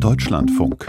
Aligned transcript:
Deutschlandfunk. 0.00 0.86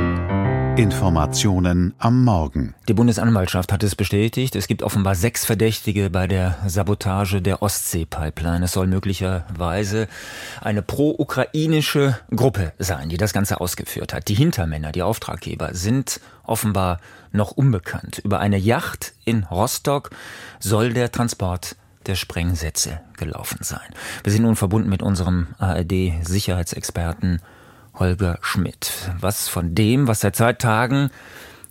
Informationen 0.78 1.96
am 1.98 2.24
Morgen. 2.24 2.76
Die 2.88 2.94
Bundesanwaltschaft 2.94 3.74
hat 3.74 3.82
es 3.82 3.96
bestätigt. 3.96 4.56
Es 4.56 4.68
gibt 4.68 4.84
offenbar 4.84 5.16
sechs 5.16 5.46
Verdächtige 5.46 6.12
bei 6.12 6.28
der 6.28 6.58
Sabotage 6.68 7.42
der 7.42 7.64
Ostsee-Pipeline. 7.64 8.66
Es 8.66 8.74
soll 8.74 8.86
möglicherweise 8.86 10.08
eine 10.62 10.84
pro-ukrainische 10.84 12.20
Gruppe 12.36 12.74
sein, 12.78 13.10
die 13.10 13.18
das 13.18 13.34
Ganze 13.34 13.60
ausgeführt 13.60 14.14
hat. 14.14 14.28
Die 14.28 14.36
Hintermänner, 14.36 14.92
die 14.92 15.02
Auftraggeber, 15.02 15.74
sind 15.74 16.22
offenbar 16.44 17.00
noch 17.32 17.50
unbekannt. 17.52 18.20
Über 18.20 18.40
eine 18.40 18.58
Yacht 18.58 19.14
in 19.26 19.44
Rostock 19.46 20.12
soll 20.60 20.94
der 20.94 21.12
Transport 21.12 21.76
der 22.06 22.16
Sprengsätze 22.16 23.02
gelaufen 23.18 23.60
sein. 23.62 23.90
Wir 24.24 24.32
sind 24.32 24.44
nun 24.44 24.56
verbunden 24.56 24.90
mit 24.90 25.02
unserem 25.02 25.48
ARD-Sicherheitsexperten 25.58 27.42
Holger 28.00 28.40
Schmidt. 28.42 29.12
Was 29.20 29.48
von 29.48 29.76
dem, 29.76 30.08
was 30.08 30.22
seit 30.22 30.36
zwei 30.36 30.54
Tagen 30.54 31.12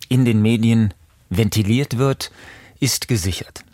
in 0.09 0.25
den 0.25 0.43
Medien 0.43 0.95
ventiliert 1.31 1.99
wird, 1.99 2.31
ist 2.81 3.09
gesichert. 3.09 3.65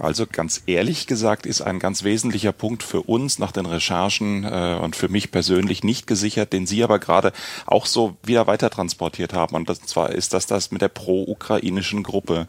Also 0.00 0.26
ganz 0.26 0.62
ehrlich 0.66 1.06
gesagt 1.06 1.44
ist 1.44 1.60
ein 1.60 1.78
ganz 1.78 2.02
wesentlicher 2.02 2.52
Punkt 2.52 2.82
für 2.82 3.02
uns 3.02 3.38
nach 3.38 3.52
den 3.52 3.66
Recherchen 3.66 4.42
äh, 4.44 4.78
und 4.80 4.96
für 4.96 5.10
mich 5.10 5.30
persönlich 5.30 5.84
nicht 5.84 6.06
gesichert, 6.06 6.54
den 6.54 6.66
Sie 6.66 6.82
aber 6.82 6.98
gerade 6.98 7.32
auch 7.66 7.84
so 7.84 8.16
wieder 8.22 8.46
weiter 8.46 8.70
transportiert 8.70 9.34
haben. 9.34 9.54
Und 9.54 9.68
das, 9.68 9.82
zwar 9.82 10.10
ist 10.10 10.32
das 10.32 10.46
das 10.46 10.70
mit 10.70 10.80
der 10.80 10.88
pro-ukrainischen 10.88 12.02
Gruppe. 12.02 12.46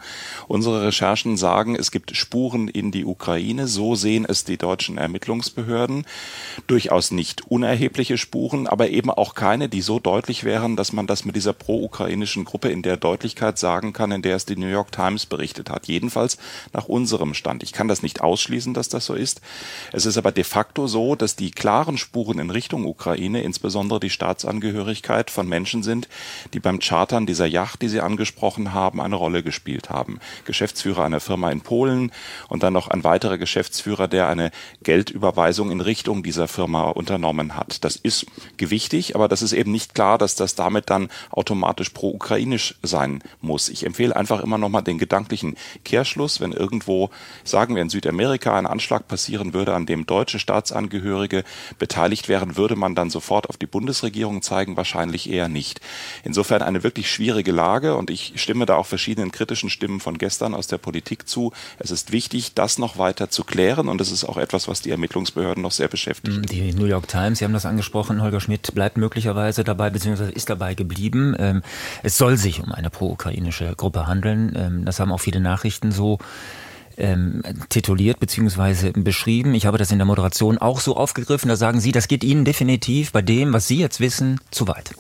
Unsere 0.47 0.85
Recherchen 0.87 1.35
sagen, 1.35 1.75
es 1.75 1.91
gibt 1.91 2.15
Spuren 2.15 2.69
in 2.69 2.91
die 2.91 3.03
Ukraine. 3.03 3.67
So 3.67 3.95
sehen 3.95 4.25
es 4.27 4.45
die 4.45 4.57
deutschen 4.57 4.97
Ermittlungsbehörden. 4.97 6.05
Durchaus 6.67 7.11
nicht 7.11 7.45
unerhebliche 7.47 8.17
Spuren, 8.17 8.67
aber 8.67 8.89
eben 8.89 9.09
auch 9.09 9.35
keine, 9.35 9.67
die 9.67 9.81
so 9.81 9.99
deutlich 9.99 10.45
wären, 10.45 10.77
dass 10.77 10.93
man 10.93 11.07
das 11.07 11.25
mit 11.25 11.35
dieser 11.35 11.53
pro-ukrainischen 11.53 12.45
Gruppe 12.45 12.69
in 12.69 12.83
der 12.83 12.95
Deutlichkeit 12.95 13.57
sagen 13.57 13.91
kann, 13.91 14.13
in 14.13 14.21
der 14.21 14.37
es 14.37 14.45
die 14.45 14.55
New 14.55 14.67
York 14.67 14.93
Times 14.93 15.25
berichtet 15.25 15.69
hat. 15.69 15.87
Jedenfalls 15.87 16.37
nach 16.71 16.85
unserem 16.85 17.32
Stand. 17.33 17.63
Ich 17.63 17.73
kann 17.73 17.87
das 17.87 18.03
nicht 18.03 18.21
ausschließen, 18.21 18.73
dass 18.73 18.89
das 18.89 19.05
so 19.05 19.13
ist. 19.13 19.41
Es 19.91 20.05
ist 20.05 20.17
aber 20.17 20.31
de 20.31 20.43
facto 20.43 20.87
so, 20.87 21.15
dass 21.15 21.35
die 21.35 21.51
klaren 21.51 21.97
Spuren 21.97 22.39
in 22.39 22.49
Richtung 22.49 22.85
Ukraine, 22.85 23.41
insbesondere 23.41 23.99
die 23.99 24.09
Staatsangehörigkeit 24.09 25.29
von 25.29 25.47
Menschen 25.47 25.83
sind, 25.83 26.07
die 26.53 26.59
beim 26.59 26.79
Chartern 26.79 27.25
dieser 27.25 27.45
Yacht, 27.45 27.81
die 27.81 27.89
Sie 27.89 28.01
angesprochen 28.01 28.73
haben, 28.73 29.01
eine 29.01 29.15
Rolle 29.15 29.43
gespielt 29.43 29.89
haben. 29.89 30.19
Geschäftsführer 30.45 31.03
einer 31.03 31.19
Firma 31.19 31.51
in 31.51 31.61
Polen 31.61 32.11
und 32.49 32.63
dann 32.63 32.73
noch 32.73 32.87
ein 32.87 33.03
weiterer 33.03 33.37
Geschäftsführer, 33.37 34.07
der 34.07 34.27
eine 34.27 34.51
Geldüberweisung 34.83 35.71
in 35.71 35.81
Richtung 35.81 36.23
dieser 36.23 36.47
Firma 36.47 36.83
unternommen 36.89 37.55
hat. 37.55 37.83
Das 37.83 37.95
ist 37.95 38.25
gewichtig, 38.57 39.15
aber 39.15 39.27
das 39.27 39.41
ist 39.41 39.53
eben 39.53 39.71
nicht 39.71 39.95
klar, 39.95 40.17
dass 40.17 40.35
das 40.35 40.55
damit 40.55 40.89
dann 40.89 41.09
automatisch 41.31 41.89
pro-ukrainisch 41.89 42.75
sein 42.83 43.21
muss. 43.41 43.69
Ich 43.69 43.85
empfehle 43.85 44.15
einfach 44.15 44.41
immer 44.41 44.57
noch 44.57 44.69
mal 44.69 44.81
den 44.81 44.97
gedanklichen 44.97 45.55
Kehrschluss, 45.83 46.39
wenn 46.39 46.51
irgendwo 46.51 47.09
sagen 47.43 47.75
wir 47.75 47.81
in 47.81 47.89
Südamerika 47.89 48.57
ein 48.57 48.65
Anschlag 48.65 49.07
passieren 49.07 49.53
würde, 49.53 49.73
an 49.73 49.85
dem 49.85 50.05
deutsche 50.05 50.39
Staatsangehörige 50.39 51.43
beteiligt 51.79 52.29
wären, 52.29 52.57
würde 52.57 52.75
man 52.75 52.95
dann 52.95 53.09
sofort 53.09 53.49
auf 53.49 53.57
die 53.57 53.65
Bundesregierung 53.65 54.41
zeigen? 54.41 54.77
Wahrscheinlich 54.77 55.29
eher 55.29 55.49
nicht. 55.49 55.81
Insofern 56.23 56.61
eine 56.61 56.83
wirklich 56.83 57.11
schwierige 57.11 57.51
Lage 57.51 57.95
und 57.95 58.09
ich 58.09 58.33
stimme 58.35 58.65
da 58.65 58.75
auch 58.75 58.85
verschiedenen 58.85 59.31
kritischen 59.31 59.69
Stimmen 59.69 59.99
von 59.99 60.17
gestern 60.17 60.53
aus 60.53 60.67
der 60.67 60.77
Politik 60.77 61.27
zu. 61.27 61.51
Es 61.79 61.91
ist 61.91 62.11
wichtig, 62.11 62.53
das 62.53 62.77
noch 62.77 62.97
weiter 62.97 63.29
zu 63.29 63.43
klären 63.43 63.87
und 63.87 64.01
es 64.01 64.11
ist 64.11 64.23
auch 64.23 64.37
etwas, 64.37 64.67
was 64.67 64.81
die 64.81 64.91
Ermittlungsbehörden 64.91 65.61
noch 65.61 65.71
sehr 65.71 65.87
beschäftigt. 65.87 66.51
Die 66.51 66.73
New 66.73 66.85
York 66.85 67.07
Times, 67.07 67.39
Sie 67.39 67.45
haben 67.45 67.53
das 67.53 67.65
angesprochen, 67.65 68.21
Holger 68.21 68.39
Schmidt 68.39 68.73
bleibt 68.73 68.97
möglicherweise 68.97 69.63
dabei, 69.63 69.89
beziehungsweise 69.89 70.31
ist 70.31 70.49
dabei 70.49 70.73
geblieben. 70.73 71.35
Ähm, 71.37 71.61
es 72.03 72.17
soll 72.17 72.37
sich 72.37 72.61
um 72.61 72.71
eine 72.71 72.89
pro-ukrainische 72.89 73.73
Gruppe 73.75 74.07
handeln. 74.07 74.53
Ähm, 74.55 74.85
das 74.85 74.99
haben 74.99 75.11
auch 75.11 75.19
viele 75.19 75.39
Nachrichten 75.39 75.91
so 75.91 76.19
ähm, 76.97 77.41
tituliert 77.69 78.19
bzw. 78.19 78.91
beschrieben. 78.91 79.53
Ich 79.53 79.65
habe 79.65 79.77
das 79.77 79.91
in 79.91 79.99
der 79.99 80.05
Moderation 80.05 80.57
auch 80.57 80.79
so 80.79 80.95
aufgegriffen. 80.95 81.49
Da 81.49 81.55
sagen 81.55 81.79
Sie, 81.79 81.91
das 81.91 82.07
geht 82.07 82.23
Ihnen 82.23 82.45
definitiv 82.45 83.11
bei 83.11 83.21
dem, 83.21 83.53
was 83.53 83.67
Sie 83.67 83.77
jetzt 83.77 83.99
wissen, 83.99 84.39
zu 84.51 84.67
weit. 84.67 84.91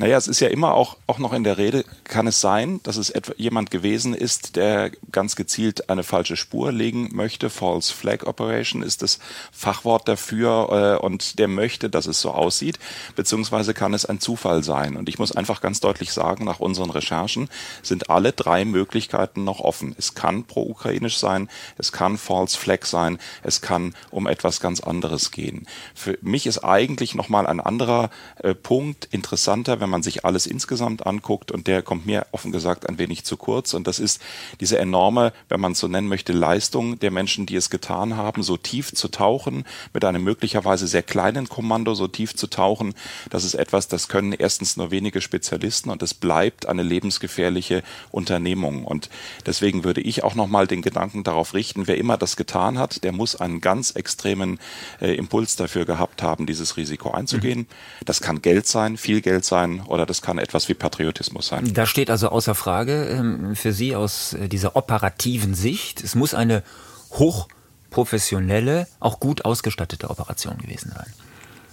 Naja, 0.00 0.16
es 0.16 0.28
ist 0.28 0.40
ja 0.40 0.48
immer 0.48 0.72
auch, 0.72 0.96
auch 1.06 1.18
noch 1.18 1.34
in 1.34 1.44
der 1.44 1.58
Rede, 1.58 1.84
kann 2.04 2.26
es 2.26 2.40
sein, 2.40 2.80
dass 2.84 2.96
es 2.96 3.10
etwa 3.10 3.34
jemand 3.36 3.70
gewesen 3.70 4.14
ist, 4.14 4.56
der 4.56 4.92
ganz 5.12 5.36
gezielt 5.36 5.90
eine 5.90 6.04
falsche 6.04 6.36
Spur 6.36 6.72
legen 6.72 7.10
möchte. 7.12 7.50
False 7.50 7.92
Flag 7.92 8.26
Operation 8.26 8.82
ist 8.82 9.02
das 9.02 9.18
Fachwort 9.52 10.08
dafür 10.08 10.96
äh, 11.02 11.04
und 11.04 11.38
der 11.38 11.48
möchte, 11.48 11.90
dass 11.90 12.06
es 12.06 12.18
so 12.18 12.30
aussieht, 12.30 12.78
beziehungsweise 13.14 13.74
kann 13.74 13.92
es 13.92 14.06
ein 14.06 14.20
Zufall 14.20 14.64
sein. 14.64 14.96
Und 14.96 15.10
ich 15.10 15.18
muss 15.18 15.32
einfach 15.32 15.60
ganz 15.60 15.80
deutlich 15.80 16.14
sagen, 16.14 16.46
nach 16.46 16.60
unseren 16.60 16.88
Recherchen 16.88 17.50
sind 17.82 18.08
alle 18.08 18.32
drei 18.32 18.64
Möglichkeiten 18.64 19.44
noch 19.44 19.60
offen. 19.60 19.94
Es 19.98 20.14
kann 20.14 20.44
pro-ukrainisch 20.44 21.18
sein, 21.18 21.50
es 21.76 21.92
kann 21.92 22.16
False 22.16 22.56
Flag 22.56 22.86
sein, 22.86 23.18
es 23.42 23.60
kann 23.60 23.94
um 24.10 24.26
etwas 24.26 24.60
ganz 24.60 24.80
anderes 24.80 25.30
gehen. 25.30 25.66
Für 25.94 26.16
mich 26.22 26.46
ist 26.46 26.64
eigentlich 26.64 27.14
nochmal 27.14 27.46
ein 27.46 27.60
anderer 27.60 28.08
äh, 28.36 28.54
Punkt 28.54 29.06
interessanter, 29.10 29.78
wenn 29.78 29.89
wenn 29.90 29.96
man 29.96 30.02
sich 30.04 30.24
alles 30.24 30.46
insgesamt 30.46 31.04
anguckt 31.04 31.50
und 31.50 31.66
der 31.66 31.82
kommt 31.82 32.06
mir 32.06 32.24
offen 32.30 32.52
gesagt 32.52 32.88
ein 32.88 32.98
wenig 32.98 33.24
zu 33.24 33.36
kurz 33.36 33.74
und 33.74 33.88
das 33.88 33.98
ist 33.98 34.22
diese 34.60 34.78
enorme, 34.78 35.32
wenn 35.48 35.58
man 35.58 35.72
es 35.72 35.80
so 35.80 35.88
nennen 35.88 36.06
möchte, 36.06 36.32
Leistung 36.32 37.00
der 37.00 37.10
Menschen, 37.10 37.44
die 37.44 37.56
es 37.56 37.70
getan 37.70 38.16
haben, 38.16 38.44
so 38.44 38.56
tief 38.56 38.92
zu 38.94 39.08
tauchen, 39.08 39.64
mit 39.92 40.04
einem 40.04 40.22
möglicherweise 40.22 40.86
sehr 40.86 41.02
kleinen 41.02 41.48
Kommando 41.48 41.94
so 41.94 42.06
tief 42.06 42.36
zu 42.36 42.46
tauchen, 42.46 42.94
das 43.30 43.42
ist 43.42 43.54
etwas, 43.54 43.88
das 43.88 44.06
können 44.06 44.32
erstens 44.32 44.76
nur 44.76 44.92
wenige 44.92 45.20
Spezialisten 45.20 45.90
und 45.90 46.04
es 46.04 46.14
bleibt 46.14 46.66
eine 46.66 46.84
lebensgefährliche 46.84 47.82
Unternehmung 48.12 48.84
und 48.84 49.10
deswegen 49.44 49.82
würde 49.82 50.02
ich 50.02 50.22
auch 50.22 50.36
nochmal 50.36 50.68
den 50.68 50.82
Gedanken 50.82 51.24
darauf 51.24 51.52
richten, 51.52 51.88
wer 51.88 51.98
immer 51.98 52.16
das 52.16 52.36
getan 52.36 52.78
hat, 52.78 53.02
der 53.02 53.10
muss 53.10 53.34
einen 53.34 53.60
ganz 53.60 53.90
extremen 53.90 54.60
äh, 55.00 55.16
Impuls 55.16 55.56
dafür 55.56 55.84
gehabt 55.84 56.22
haben, 56.22 56.46
dieses 56.46 56.76
Risiko 56.76 57.10
einzugehen. 57.10 57.60
Mhm. 57.60 57.66
Das 58.04 58.20
kann 58.20 58.40
Geld 58.40 58.68
sein, 58.68 58.96
viel 58.96 59.20
Geld 59.20 59.44
sein, 59.44 59.69
oder 59.78 60.06
das 60.06 60.22
kann 60.22 60.38
etwas 60.38 60.68
wie 60.68 60.74
Patriotismus 60.74 61.46
sein. 61.46 61.72
Da 61.72 61.86
steht 61.86 62.10
also 62.10 62.30
außer 62.30 62.56
Frage 62.56 63.06
ähm, 63.06 63.54
für 63.54 63.72
Sie 63.72 63.94
aus 63.94 64.32
äh, 64.32 64.48
dieser 64.48 64.74
operativen 64.74 65.54
Sicht, 65.54 66.02
es 66.02 66.16
muss 66.16 66.34
eine 66.34 66.64
hochprofessionelle, 67.12 68.88
auch 68.98 69.20
gut 69.20 69.44
ausgestattete 69.44 70.10
Operation 70.10 70.58
gewesen 70.58 70.92
sein 70.94 71.12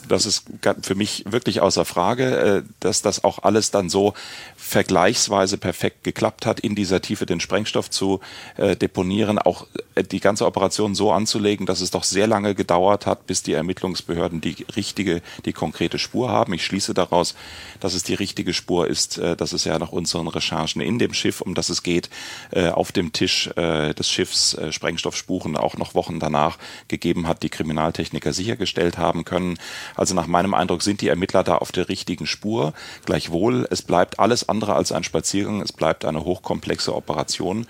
das 0.07 0.25
ist 0.25 0.45
für 0.81 0.95
mich 0.95 1.23
wirklich 1.27 1.61
außer 1.61 1.85
Frage, 1.85 2.37
äh, 2.37 2.63
dass 2.79 3.01
das 3.01 3.23
auch 3.23 3.39
alles 3.43 3.71
dann 3.71 3.89
so 3.89 4.13
vergleichsweise 4.55 5.57
perfekt 5.57 6.03
geklappt 6.03 6.45
hat, 6.45 6.59
in 6.59 6.75
dieser 6.75 7.01
Tiefe 7.01 7.25
den 7.25 7.39
Sprengstoff 7.39 7.89
zu 7.89 8.19
äh, 8.57 8.75
deponieren, 8.75 9.39
auch 9.39 9.67
äh, 9.95 10.03
die 10.03 10.19
ganze 10.19 10.45
Operation 10.45 10.95
so 10.95 11.11
anzulegen, 11.11 11.65
dass 11.65 11.81
es 11.81 11.91
doch 11.91 12.03
sehr 12.03 12.27
lange 12.27 12.55
gedauert 12.55 13.05
hat, 13.05 13.27
bis 13.27 13.43
die 13.43 13.53
Ermittlungsbehörden 13.53 14.41
die 14.41 14.65
richtige, 14.75 15.21
die 15.45 15.53
konkrete 15.53 15.99
Spur 15.99 16.29
haben. 16.29 16.53
Ich 16.53 16.65
schließe 16.65 16.93
daraus, 16.93 17.35
dass 17.79 17.93
es 17.93 18.03
die 18.03 18.13
richtige 18.13 18.53
Spur 18.53 18.87
ist, 18.87 19.17
dass 19.17 19.53
es 19.53 19.63
ja 19.63 19.79
nach 19.79 19.91
unseren 19.91 20.27
Recherchen 20.27 20.81
in 20.81 20.99
dem 20.99 21.13
Schiff, 21.13 21.41
um 21.41 21.53
das 21.55 21.69
es 21.69 21.83
geht, 21.83 22.09
auf 22.53 22.91
dem 22.91 23.11
Tisch 23.11 23.49
des 23.55 24.09
Schiffs 24.09 24.57
Sprengstoffspuren 24.69 25.57
auch 25.57 25.77
noch 25.77 25.95
Wochen 25.95 26.19
danach 26.19 26.57
gegeben 26.87 27.27
hat, 27.27 27.43
die 27.43 27.49
Kriminaltechniker 27.49 28.33
sichergestellt 28.33 28.97
haben 28.97 29.25
können. 29.25 29.57
Also 29.97 30.13
nach 30.15 30.27
meinem 30.27 30.53
Eindruck 30.53 30.83
sind 30.83 31.01
die 31.01 31.07
Ermittler 31.07 31.43
da 31.43 31.55
auf 31.55 31.71
der 31.71 31.89
richtigen 31.89 32.27
Spur. 32.27 32.73
Gleichwohl, 33.05 33.67
es 33.69 33.81
bleibt 33.81 34.19
alles 34.19 34.47
andere 34.47 34.75
als 34.75 34.91
ein 34.91 35.03
Spaziergang, 35.03 35.61
es 35.61 35.73
bleibt 35.73 36.05
eine 36.05 36.23
hochkomplexe 36.23 36.95
Operation. 36.95 37.67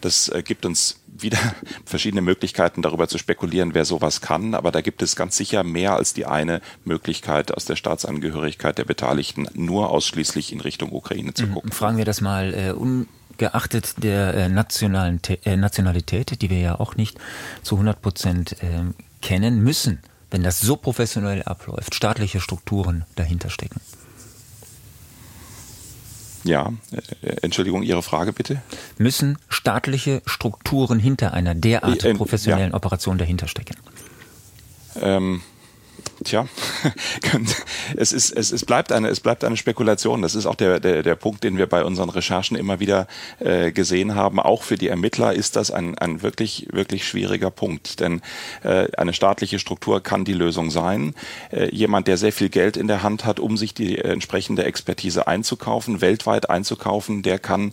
Das 0.00 0.28
äh, 0.28 0.42
gibt 0.42 0.66
uns 0.66 1.00
wieder 1.06 1.38
verschiedene 1.84 2.22
Möglichkeiten 2.22 2.82
darüber 2.82 3.08
zu 3.08 3.18
spekulieren, 3.18 3.74
wer 3.74 3.84
sowas 3.84 4.20
kann. 4.20 4.54
Aber 4.54 4.70
da 4.70 4.80
gibt 4.80 5.02
es 5.02 5.16
ganz 5.16 5.36
sicher 5.36 5.64
mehr 5.64 5.94
als 5.94 6.14
die 6.14 6.26
eine 6.26 6.60
Möglichkeit 6.84 7.52
aus 7.52 7.64
der 7.64 7.76
Staatsangehörigkeit 7.76 8.78
der 8.78 8.84
Beteiligten 8.84 9.48
nur 9.54 9.90
ausschließlich 9.90 10.52
in 10.52 10.60
Richtung 10.60 10.92
Ukraine 10.92 11.34
zu 11.34 11.46
mhm. 11.46 11.54
gucken. 11.54 11.72
Fragen 11.72 11.96
wir 11.96 12.04
das 12.04 12.20
mal 12.20 12.54
äh, 12.54 12.72
ungeachtet 12.72 14.02
der 14.02 14.34
äh, 14.34 14.48
nationalen 14.48 15.20
äh, 15.44 15.56
Nationalität, 15.56 16.42
die 16.42 16.50
wir 16.50 16.60
ja 16.60 16.80
auch 16.80 16.96
nicht 16.96 17.18
zu 17.62 17.76
100 17.76 18.00
Prozent 18.00 18.62
äh, 18.62 18.84
kennen 19.22 19.62
müssen 19.62 20.00
wenn 20.36 20.42
das 20.42 20.60
so 20.60 20.76
professionell 20.76 21.42
abläuft, 21.44 21.94
staatliche 21.94 22.42
Strukturen 22.42 23.06
dahinter 23.14 23.48
stecken? 23.48 23.80
Ja, 26.44 26.74
äh, 27.22 27.36
Entschuldigung, 27.40 27.82
Ihre 27.82 28.02
Frage 28.02 28.34
bitte. 28.34 28.60
Müssen 28.98 29.38
staatliche 29.48 30.20
Strukturen 30.26 30.98
hinter 30.98 31.32
einer 31.32 31.54
derart 31.54 32.04
äh, 32.04 32.12
professionellen 32.12 32.72
ja. 32.72 32.76
Operation 32.76 33.16
dahinter 33.16 33.48
stecken? 33.48 33.76
Ähm, 35.00 35.40
Tja, 36.24 36.48
es 37.96 38.12
ist, 38.12 38.30
es, 38.30 38.50
es 38.50 38.64
bleibt 38.64 38.90
eine, 38.90 39.08
es 39.08 39.20
bleibt 39.20 39.44
eine 39.44 39.56
Spekulation. 39.56 40.22
Das 40.22 40.34
ist 40.34 40.46
auch 40.46 40.54
der, 40.54 40.80
der, 40.80 41.02
der 41.02 41.14
Punkt, 41.14 41.44
den 41.44 41.58
wir 41.58 41.66
bei 41.66 41.84
unseren 41.84 42.08
Recherchen 42.08 42.56
immer 42.56 42.80
wieder 42.80 43.06
äh, 43.38 43.70
gesehen 43.70 44.14
haben. 44.14 44.40
Auch 44.40 44.62
für 44.62 44.76
die 44.76 44.88
Ermittler 44.88 45.34
ist 45.34 45.56
das 45.56 45.70
ein, 45.70 45.98
ein 45.98 46.22
wirklich, 46.22 46.68
wirklich 46.72 47.06
schwieriger 47.06 47.50
Punkt. 47.50 48.00
Denn 48.00 48.22
äh, 48.62 48.88
eine 48.96 49.12
staatliche 49.12 49.58
Struktur 49.58 50.02
kann 50.02 50.24
die 50.24 50.32
Lösung 50.32 50.70
sein. 50.70 51.14
Äh, 51.52 51.74
jemand, 51.74 52.08
der 52.08 52.16
sehr 52.16 52.32
viel 52.32 52.48
Geld 52.48 52.78
in 52.78 52.88
der 52.88 53.02
Hand 53.02 53.26
hat, 53.26 53.38
um 53.38 53.58
sich 53.58 53.74
die 53.74 53.98
entsprechende 53.98 54.64
Expertise 54.64 55.26
einzukaufen, 55.26 56.00
weltweit 56.00 56.48
einzukaufen, 56.48 57.22
der 57.22 57.38
kann 57.38 57.72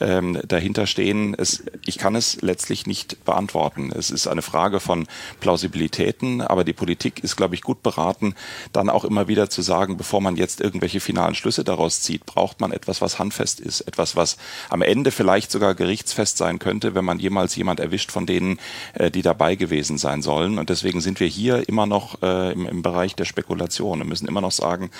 ähm, 0.00 0.40
dahinter 0.46 0.88
stehen. 0.88 1.34
Es, 1.38 1.62
ich 1.86 1.98
kann 1.98 2.16
es 2.16 2.42
letztlich 2.42 2.86
nicht 2.86 3.24
beantworten. 3.24 3.92
Es 3.96 4.10
ist 4.10 4.26
eine 4.26 4.42
Frage 4.42 4.80
von 4.80 5.06
Plausibilitäten, 5.38 6.40
aber 6.40 6.64
die 6.64 6.72
Politik 6.72 7.22
ist, 7.22 7.36
glaube 7.36 7.54
ich, 7.54 7.60
gut 7.60 7.83
beraten, 7.84 8.34
dann 8.72 8.90
auch 8.90 9.04
immer 9.04 9.28
wieder 9.28 9.48
zu 9.48 9.62
sagen, 9.62 9.96
bevor 9.96 10.20
man 10.20 10.34
jetzt 10.34 10.60
irgendwelche 10.60 10.98
finalen 10.98 11.36
Schlüsse 11.36 11.62
daraus 11.62 12.02
zieht, 12.02 12.26
braucht 12.26 12.60
man 12.60 12.72
etwas, 12.72 13.00
was 13.00 13.20
handfest 13.20 13.60
ist, 13.60 13.82
etwas, 13.82 14.16
was 14.16 14.36
am 14.70 14.82
Ende 14.82 15.12
vielleicht 15.12 15.52
sogar 15.52 15.76
gerichtsfest 15.76 16.36
sein 16.36 16.58
könnte, 16.58 16.96
wenn 16.96 17.04
man 17.04 17.20
jemals 17.20 17.54
jemand 17.54 17.78
erwischt 17.78 18.10
von 18.10 18.26
denen, 18.26 18.58
äh, 18.94 19.12
die 19.12 19.22
dabei 19.22 19.54
gewesen 19.54 19.98
sein 19.98 20.22
sollen. 20.22 20.58
Und 20.58 20.70
deswegen 20.70 21.00
sind 21.00 21.20
wir 21.20 21.28
hier 21.28 21.68
immer 21.68 21.86
noch 21.86 22.20
äh, 22.22 22.52
im, 22.52 22.66
im 22.66 22.82
Bereich 22.82 23.14
der 23.14 23.24
Spekulation 23.24 24.00
und 24.00 24.08
müssen 24.08 24.26
immer 24.26 24.40
noch 24.40 24.52
sagen, 24.52 24.90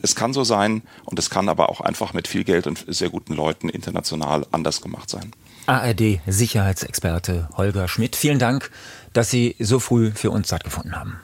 es 0.00 0.14
kann 0.14 0.32
so 0.32 0.44
sein 0.44 0.82
und 1.04 1.18
es 1.18 1.28
kann 1.28 1.50
aber 1.50 1.68
auch 1.68 1.82
einfach 1.82 2.14
mit 2.14 2.26
viel 2.26 2.44
Geld 2.44 2.66
und 2.66 2.84
sehr 2.86 3.10
guten 3.10 3.34
Leuten 3.34 3.68
international 3.68 4.46
anders 4.52 4.80
gemacht 4.80 5.10
sein. 5.10 5.32
ARD-Sicherheitsexperte 5.66 7.50
Holger 7.56 7.88
Schmidt, 7.88 8.16
vielen 8.16 8.38
Dank, 8.38 8.70
dass 9.12 9.30
Sie 9.30 9.54
so 9.58 9.78
früh 9.80 10.12
für 10.12 10.30
uns 10.30 10.48
Zeit 10.48 10.64
gefunden 10.64 10.96
haben. 10.96 11.20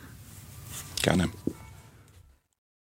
Gerne. 1.05 1.29